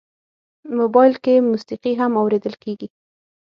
[0.77, 2.87] موبایل کې موسیقي هم اورېدل کېږي.